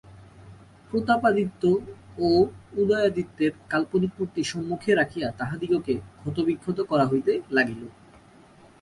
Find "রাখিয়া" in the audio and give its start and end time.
4.95-5.27